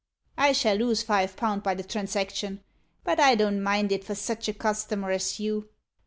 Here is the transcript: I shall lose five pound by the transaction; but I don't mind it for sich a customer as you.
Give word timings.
I 0.39 0.51
shall 0.53 0.77
lose 0.77 1.03
five 1.03 1.35
pound 1.37 1.61
by 1.61 1.75
the 1.75 1.83
transaction; 1.83 2.63
but 3.03 3.19
I 3.19 3.35
don't 3.35 3.61
mind 3.61 3.91
it 3.91 4.03
for 4.03 4.15
sich 4.15 4.47
a 4.47 4.53
customer 4.53 5.11
as 5.11 5.39
you. 5.39 5.69